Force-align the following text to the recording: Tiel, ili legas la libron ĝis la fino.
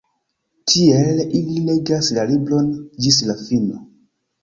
Tiel, 0.71 1.21
ili 1.41 1.59
legas 1.69 2.11
la 2.19 2.27
libron 2.33 2.75
ĝis 2.97 3.25
la 3.33 3.41
fino. 3.47 3.83